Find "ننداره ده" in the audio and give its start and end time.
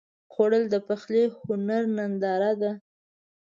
1.97-2.71